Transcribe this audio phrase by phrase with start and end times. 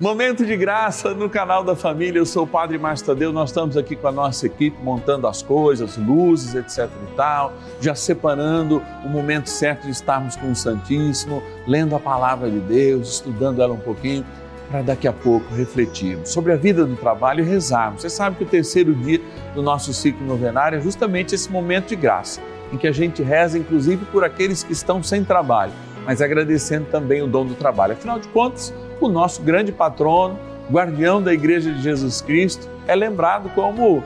[0.00, 2.20] Momento de graça no canal da família.
[2.20, 3.32] Eu sou o Padre Márcio Tadeu.
[3.32, 7.96] Nós estamos aqui com a nossa equipe montando as coisas, luzes, etc e tal, já
[7.96, 13.60] separando o momento certo de estarmos com o Santíssimo, lendo a palavra de Deus, estudando
[13.60, 14.24] ela um pouquinho,
[14.70, 18.02] para daqui a pouco refletirmos sobre a vida do trabalho e rezarmos.
[18.02, 19.20] Você sabe que o terceiro dia
[19.52, 22.40] do nosso ciclo novenário é justamente esse momento de graça,
[22.72, 25.72] em que a gente reza, inclusive, por aqueles que estão sem trabalho,
[26.06, 27.94] mas agradecendo também o dom do trabalho.
[27.94, 28.72] Afinal de contas,
[29.06, 30.38] o nosso grande patrono,
[30.70, 34.02] guardião da Igreja de Jesus Cristo, é lembrado como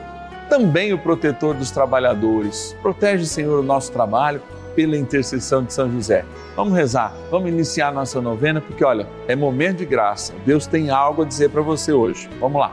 [0.49, 2.75] também o protetor dos trabalhadores.
[2.81, 4.41] Protege, Senhor, o nosso trabalho
[4.75, 6.25] pela intercessão de São José.
[6.55, 10.33] Vamos rezar, vamos iniciar nossa novena, porque olha, é momento de graça.
[10.45, 12.29] Deus tem algo a dizer para você hoje.
[12.39, 12.71] Vamos lá.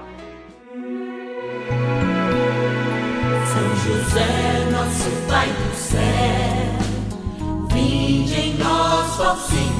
[3.47, 6.01] São José, nosso Pai do céu,
[7.73, 9.80] vinde em nós, ó Senhor,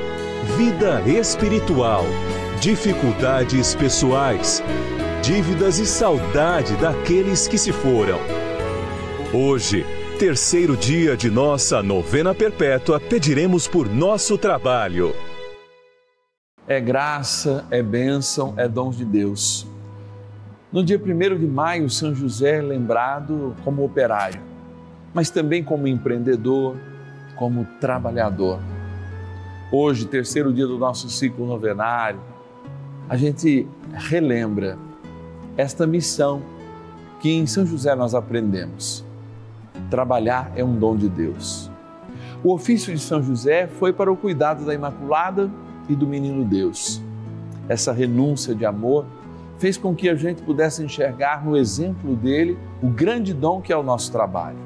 [0.43, 2.03] vida espiritual,
[2.59, 4.63] dificuldades pessoais,
[5.21, 8.17] dívidas e saudade daqueles que se foram.
[9.31, 9.85] Hoje,
[10.17, 15.13] terceiro dia de nossa novena perpétua, pediremos por nosso trabalho.
[16.67, 19.67] É graça, é bênção, é dom de Deus.
[20.71, 24.41] No dia 1 de maio, São José é lembrado como operário,
[25.13, 26.77] mas também como empreendedor,
[27.35, 28.59] como trabalhador.
[29.73, 32.19] Hoje, terceiro dia do nosso ciclo novenário,
[33.07, 34.77] a gente relembra
[35.55, 36.41] esta missão
[37.21, 39.05] que em São José nós aprendemos.
[39.89, 41.71] Trabalhar é um dom de Deus.
[42.43, 45.49] O ofício de São José foi para o cuidado da Imaculada
[45.87, 47.01] e do Menino Deus.
[47.69, 49.05] Essa renúncia de amor
[49.57, 53.77] fez com que a gente pudesse enxergar no exemplo dele o grande dom que é
[53.77, 54.57] o nosso trabalho.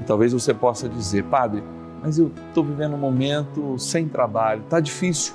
[0.00, 1.62] E talvez você possa dizer, Padre,
[2.02, 5.34] mas eu estou vivendo um momento sem trabalho, está difícil.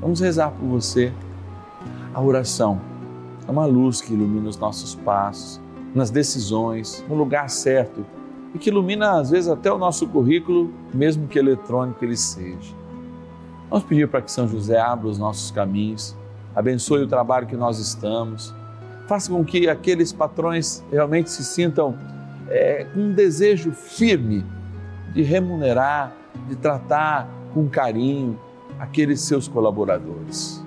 [0.00, 1.12] Vamos rezar por você.
[2.14, 2.80] A oração
[3.46, 5.60] é uma luz que ilumina os nossos passos,
[5.94, 8.04] nas decisões, no lugar certo
[8.54, 12.74] e que ilumina às vezes até o nosso currículo, mesmo que eletrônico ele seja.
[13.68, 16.16] Vamos pedir para que São José abra os nossos caminhos,
[16.54, 18.54] abençoe o trabalho que nós estamos,
[19.06, 21.96] faça com que aqueles patrões realmente se sintam
[22.48, 24.44] é, com um desejo firme
[25.12, 26.12] de remunerar,
[26.48, 28.38] de tratar com carinho
[28.78, 30.64] aqueles seus colaboradores.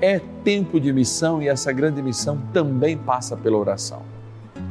[0.00, 4.02] É tempo de missão e essa grande missão também passa pela oração.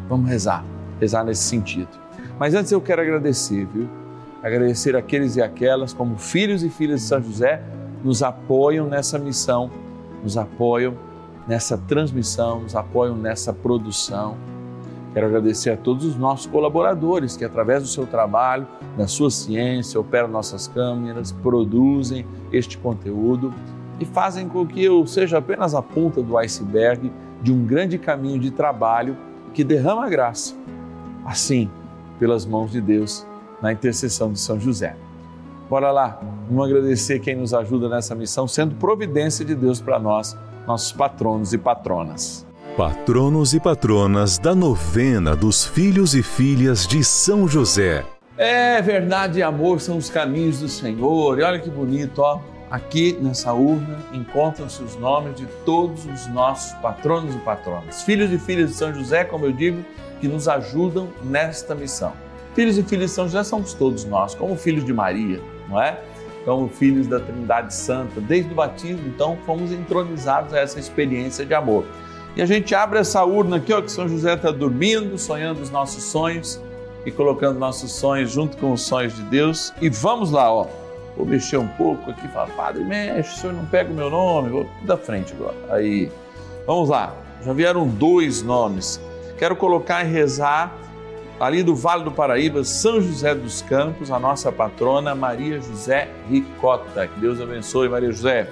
[0.08, 0.64] Vamos rezar,
[1.00, 1.90] rezar nesse sentido.
[2.40, 3.90] Mas antes eu quero agradecer, viu?
[4.44, 7.64] Agradecer aqueles e aquelas, como filhos e filhas de São José,
[8.04, 9.72] nos apoiam nessa missão,
[10.22, 10.94] nos apoiam
[11.48, 14.36] nessa transmissão, nos apoiam nessa produção.
[15.16, 18.68] Quero agradecer a todos os nossos colaboradores que, através do seu trabalho,
[18.98, 23.54] da sua ciência, operam nossas câmeras, produzem este conteúdo
[23.98, 27.10] e fazem com que eu seja apenas a ponta do iceberg
[27.42, 29.16] de um grande caminho de trabalho
[29.54, 30.54] que derrama graça.
[31.26, 31.70] Assim,
[32.20, 33.26] pelas mãos de Deus,
[33.62, 34.98] na intercessão de São José.
[35.70, 36.20] Bora lá,
[36.50, 40.38] vamos agradecer quem nos ajuda nessa missão, sendo providência de Deus para nós,
[40.68, 42.46] nossos patronos e patronas.
[42.78, 48.04] Patronos e patronas da novena dos filhos e filhas de São José.
[48.38, 51.40] É verdade e amor são os caminhos do Senhor.
[51.40, 52.42] E olha que bonito, ó.
[52.70, 58.38] Aqui nessa urna encontram-se os nomes de todos os nossos patronos e patronas, filhos e
[58.38, 59.82] filhas de São José, como eu digo,
[60.20, 62.12] que nos ajudam nesta missão.
[62.56, 65.40] Filhos e filhas de São José somos todos nós, como filhos de Maria,
[65.70, 65.98] não é?
[66.44, 71.54] Como filhos da Trindade Santa, desde o batismo, então fomos entronizados a essa experiência de
[71.54, 71.86] amor.
[72.36, 75.70] E a gente abre essa urna aqui, ó, que São José está dormindo, sonhando os
[75.70, 76.60] nossos sonhos
[77.06, 79.74] e colocando nossos sonhos junto com os sonhos de Deus.
[79.82, 80.68] E vamos lá, ó.
[81.16, 84.50] Vou mexer um pouco aqui, falar, padre, mexe, o senhor não pega o meu nome,
[84.50, 85.56] vou da frente agora.
[85.70, 86.12] Aí,
[86.68, 87.16] vamos lá.
[87.46, 89.00] Já vieram dois nomes.
[89.38, 90.76] Quero colocar e rezar
[91.40, 97.08] ali do Vale do Paraíba, São José dos Campos, a nossa patrona Maria José Ricota.
[97.08, 98.50] Que Deus abençoe, Maria José.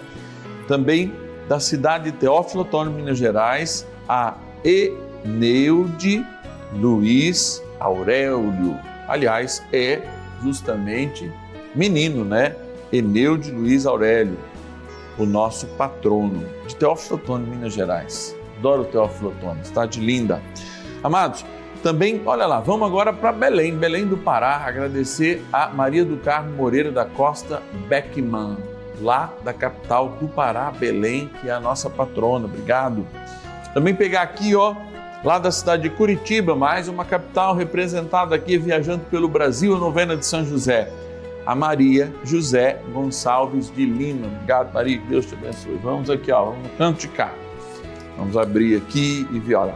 [0.67, 1.11] Também
[1.47, 6.25] da cidade de Teófilo Otônio, Minas Gerais, a Eneude
[6.73, 8.79] Luiz Aurélio.
[9.07, 10.01] Aliás, é
[10.41, 11.31] justamente
[11.75, 12.55] menino, né?
[12.91, 14.37] Eneude Luiz Aurélio,
[15.17, 18.35] o nosso patrono de Teófilo Otônio, Minas Gerais.
[18.57, 20.41] Adoro Teófilo Otônio, está de linda.
[21.03, 21.45] Amados,
[21.81, 26.53] também, olha lá, vamos agora para Belém, Belém do Pará, agradecer a Maria do Carmo
[26.53, 28.55] Moreira da Costa Beckman
[29.01, 32.45] lá da capital do Pará, Belém, que é a nossa patrona.
[32.45, 33.05] Obrigado.
[33.73, 34.75] Também pegar aqui, ó,
[35.23, 40.15] lá da cidade de Curitiba, mais uma capital representada aqui viajando pelo Brasil, a novena
[40.15, 40.91] de São José.
[41.45, 44.27] A Maria José Gonçalves de Lima.
[44.27, 45.77] Obrigado, Maria, que Deus te abençoe.
[45.83, 47.33] Vamos aqui, ó, no canto de cá.
[48.17, 49.75] Vamos abrir aqui e ver, olha.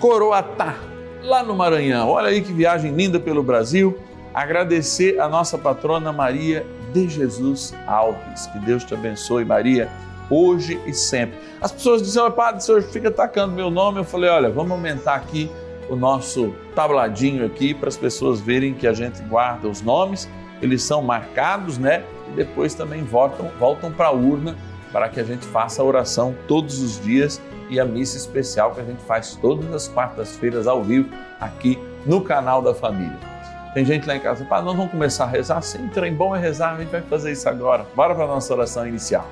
[0.00, 0.74] Coroatá,
[1.22, 2.08] lá no Maranhão.
[2.08, 3.96] Olha aí que viagem linda pelo Brasil.
[4.34, 8.46] Agradecer a nossa patrona Maria de Jesus Alves.
[8.48, 9.88] Que Deus te abençoe, Maria,
[10.30, 11.38] hoje e sempre.
[11.60, 13.98] As pessoas dizem, padre, o senhor fica atacando meu nome.
[13.98, 15.50] Eu falei, olha, vamos aumentar aqui
[15.88, 20.28] o nosso tabladinho aqui para as pessoas verem que a gente guarda os nomes,
[20.60, 22.04] eles são marcados, né?
[22.28, 24.56] E depois também voltam, voltam para a urna
[24.92, 28.80] para que a gente faça a oração todos os dias e a missa especial que
[28.80, 31.08] a gente faz todas as quartas-feiras ao vivo
[31.40, 33.31] aqui no canal da família.
[33.74, 35.62] Tem gente lá em casa, pá, nós vamos começar a rezar?
[35.62, 37.86] Sim, trem bom é rezar, a gente vai fazer isso agora.
[37.96, 39.26] Bora para a nossa oração inicial.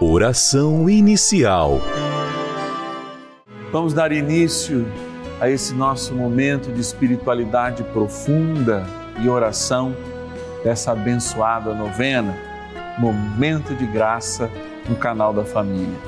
[0.00, 1.80] Oração inicial.
[3.72, 4.86] Vamos dar início
[5.40, 8.86] a esse nosso momento de espiritualidade profunda
[9.20, 9.96] e oração
[10.62, 12.36] dessa abençoada novena,
[12.98, 14.48] Momento de Graça
[14.88, 15.98] no canal da família.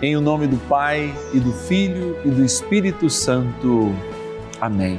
[0.00, 3.92] Em o nome do Pai e do Filho e do Espírito Santo.
[4.60, 4.98] Amém.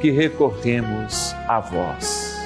[0.00, 2.36] que recorremos a vós.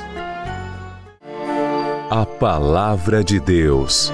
[2.11, 4.13] A Palavra de Deus.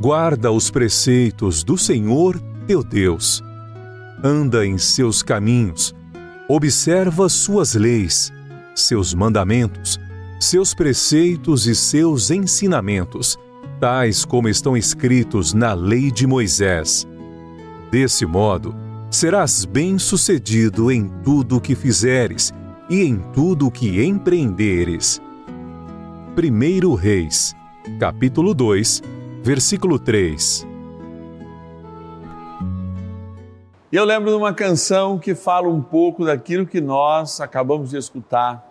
[0.00, 3.42] Guarda os preceitos do Senhor teu Deus.
[4.22, 5.94] Anda em seus caminhos,
[6.48, 8.32] observa suas leis,
[8.74, 9.98] seus mandamentos,
[10.38, 13.38] seus preceitos e seus ensinamentos,
[13.80, 17.06] tais como estão escritos na lei de Moisés
[17.90, 18.74] Desse modo,
[19.10, 22.52] serás bem-sucedido em tudo o que fizeres
[22.90, 25.22] e em tudo o que empreenderes.
[26.36, 27.56] 1 Reis,
[27.98, 29.02] capítulo 2,
[29.42, 30.66] versículo 3.
[33.90, 37.96] E eu lembro de uma canção que fala um pouco daquilo que nós acabamos de
[37.96, 38.68] escutar.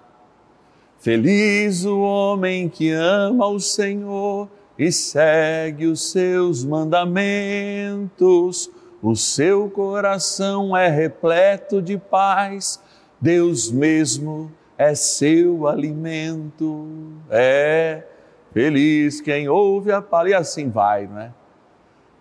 [1.00, 4.47] Feliz o homem que ama o Senhor
[4.77, 8.69] e segue os seus mandamentos.
[9.01, 12.82] O seu coração é repleto de paz,
[13.22, 16.88] Deus mesmo é seu alimento.
[17.30, 18.04] É
[18.51, 21.32] feliz quem ouve a palavra, e assim vai, não é?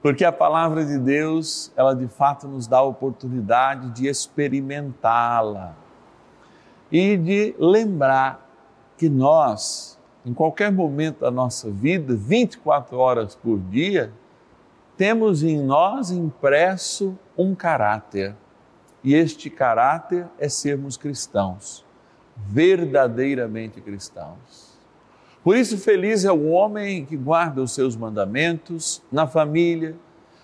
[0.02, 5.75] Porque a palavra de Deus, ela de fato nos dá a oportunidade de experimentá-la
[6.92, 8.47] e de lembrar
[8.99, 14.12] que nós, em qualquer momento da nossa vida, 24 horas por dia,
[14.96, 18.34] temos em nós impresso um caráter.
[19.04, 21.84] E este caráter é sermos cristãos,
[22.48, 24.76] verdadeiramente cristãos.
[25.44, 29.94] Por isso, feliz é o homem que guarda os seus mandamentos na família,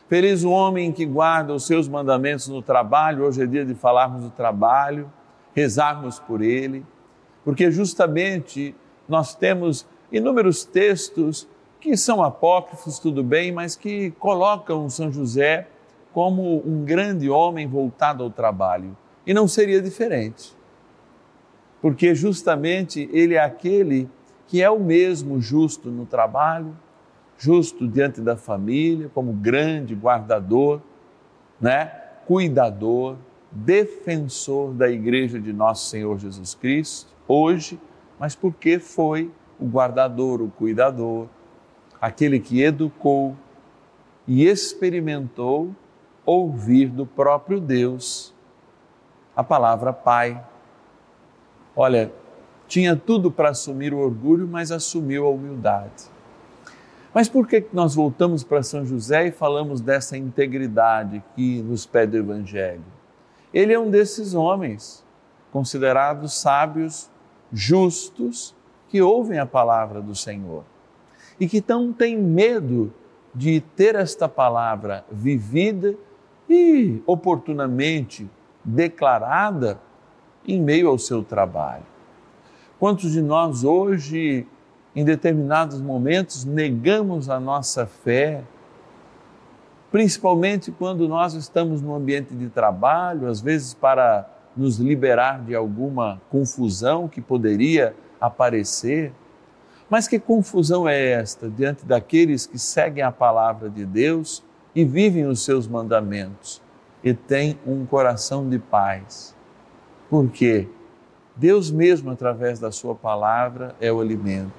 [0.09, 3.25] feliz o homem que guarda os seus mandamentos no trabalho.
[3.25, 5.11] Hoje é dia de falarmos do trabalho,
[5.55, 6.87] rezarmos por ele,
[7.45, 8.77] porque justamente
[9.09, 11.49] nós temos inúmeros textos
[11.83, 15.67] que são apócrifos, tudo bem, mas que colocam São José
[16.13, 18.97] como um grande homem voltado ao trabalho.
[19.27, 20.57] E não seria diferente,
[21.81, 24.09] porque justamente ele é aquele
[24.47, 26.77] que é o mesmo justo no trabalho,
[27.37, 30.81] justo diante da família, como grande guardador,
[31.61, 31.87] né?
[32.27, 33.17] cuidador,
[33.51, 37.81] defensor da igreja de nosso Senhor Jesus Cristo, hoje,
[38.21, 41.27] mas porque foi o guardador, o cuidador,
[42.03, 43.37] aquele que educou
[44.27, 45.73] e experimentou
[46.27, 48.35] ouvir do próprio Deus
[49.37, 50.45] a palavra Pai.
[51.77, 52.13] Olha,
[52.67, 56.11] tinha tudo para assumir o orgulho, mas assumiu a humildade.
[57.15, 62.17] Mas por que nós voltamos para São José e falamos dessa integridade que nos pede
[62.17, 62.83] o Evangelho?
[63.55, 65.05] Ele é um desses homens
[65.53, 67.09] considerados sábios,
[67.53, 68.57] justos,
[68.89, 70.65] que ouvem a palavra do Senhor
[71.43, 72.93] e que não têm medo
[73.35, 75.97] de ter esta palavra vivida
[76.49, 78.31] e oportunamente
[78.65, 79.81] declarada
[80.47, 81.83] em meio ao seu trabalho.
[82.79, 84.47] Quantos de nós hoje,
[84.95, 88.45] em determinados momentos, negamos a nossa fé,
[89.91, 96.23] principalmente quando nós estamos no ambiente de trabalho, às vezes para nos liberar de alguma
[96.31, 99.13] confusão que poderia aparecer?
[99.93, 104.43] Mas que confusão é esta diante daqueles que seguem a palavra de Deus
[104.75, 106.63] e vivem os seus mandamentos
[107.05, 109.37] e têm um coração de paz?
[110.09, 110.67] Por quê?
[111.37, 114.55] Deus mesmo, através da Sua palavra, é o alimento.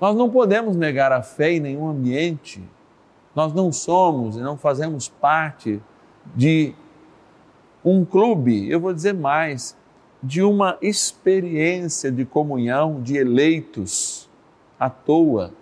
[0.00, 2.60] Nós não podemos negar a fé em nenhum ambiente.
[3.36, 5.80] Nós não somos e não fazemos parte
[6.34, 6.74] de
[7.84, 9.76] um clube, eu vou dizer mais,
[10.20, 14.31] de uma experiência de comunhão de eleitos
[14.82, 15.52] à toa.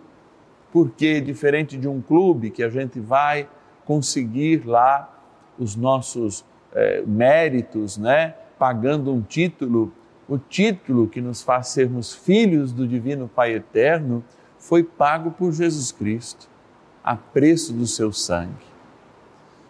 [0.73, 3.49] Porque, diferente de um clube que a gente vai
[3.85, 5.13] conseguir lá
[5.59, 8.35] os nossos é, méritos, né?
[8.59, 9.93] pagando um título,
[10.29, 14.25] o título que nos faz sermos filhos do Divino Pai Eterno
[14.59, 16.49] foi pago por Jesus Cristo,
[17.03, 18.71] a preço do seu sangue.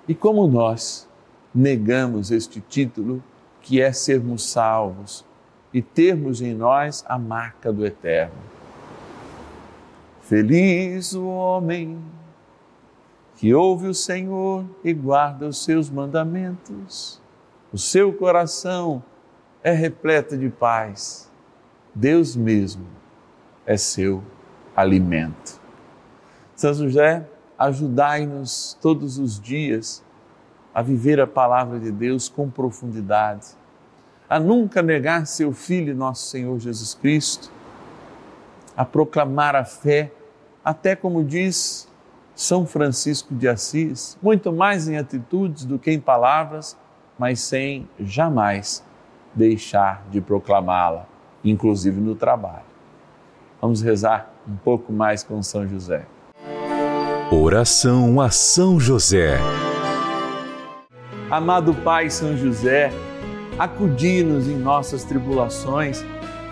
[0.07, 1.09] E como nós
[1.52, 3.23] negamos este título,
[3.62, 5.25] que é sermos salvos
[5.73, 8.60] e termos em nós a marca do eterno.
[10.30, 12.00] Feliz o homem
[13.34, 17.20] que ouve o Senhor e guarda os seus mandamentos.
[17.72, 19.02] O seu coração
[19.60, 21.28] é repleto de paz.
[21.92, 22.87] Deus mesmo
[23.66, 24.22] é seu
[24.76, 25.60] alimento.
[26.54, 30.00] São José, ajudai-nos todos os dias
[30.72, 33.49] a viver a palavra de Deus com profundidade,
[34.28, 37.50] a nunca negar seu Filho, nosso Senhor Jesus Cristo,
[38.76, 40.12] a proclamar a fé,
[40.64, 41.88] até como diz
[42.35, 46.76] São Francisco de Assis, muito mais em atitudes do que em palavras,
[47.19, 48.85] mas sem jamais
[49.35, 51.07] deixar de proclamá-la,
[51.45, 52.64] inclusive no trabalho.
[53.61, 56.07] Vamos rezar um pouco mais com São José.
[57.31, 59.38] Oração a São José.
[61.31, 62.90] Amado Pai São José,
[63.59, 66.05] acudi-nos em nossas tribulações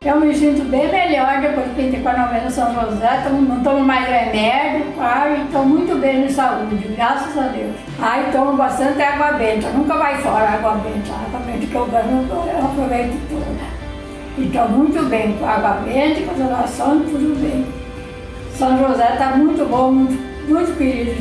[0.00, 3.80] Eu me sinto bem melhor depois que entrei com a novena São José, não tomo
[3.80, 7.74] mais remédio, ai, estou muito bem de saúde, graças a Deus.
[7.98, 11.86] Ai, tomo bastante água benta, nunca vai fora água benta, a água benta que eu
[11.86, 13.78] ganho eu aproveito toda.
[14.38, 17.66] E estou muito bem com água benta, com as orações, tudo bem.
[18.54, 21.20] São José está muito bom, muito, muito querido